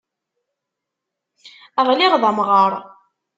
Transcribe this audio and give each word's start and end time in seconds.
Ɣliɣ 1.87 2.13
d 2.21 2.23
amɣar. 2.29 2.73